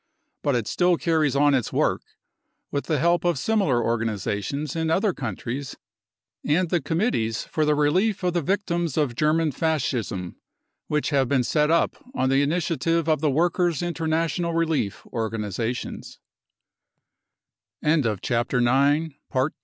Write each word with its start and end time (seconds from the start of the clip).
But 0.41 0.55
it 0.55 0.65
still 0.65 0.97
carries 0.97 1.35
on 1.35 1.53
its 1.53 1.71
work, 1.71 2.01
with 2.71 2.85
the 2.85 2.97
help 2.97 3.23
of 3.23 3.37
similar 3.37 3.83
organisations 3.83 4.75
in 4.75 4.89
other 4.89 5.13
countries 5.13 5.77
and 6.43 6.69
the 6.71 6.77
44 6.81 6.81
Committees 6.81 7.43
for 7.43 7.65
the 7.65 7.75
Relief 7.75 8.23
of 8.23 8.33
the 8.33 8.41
Victims 8.41 8.97
of 8.97 9.13
German 9.13 9.51
Fascism 9.51 10.21
95 10.23 10.37
which 10.87 11.09
have 11.11 11.29
been 11.29 11.43
set 11.43 11.69
up 11.69 12.03
on 12.15 12.29
the 12.29 12.41
initiative 12.41 13.07
of 13.07 13.21
the 13.21 13.29
Workers 13.29 13.81
9 13.83 13.89
International 13.89 14.53
Relief 14.55 15.05
organisation 15.13 16.01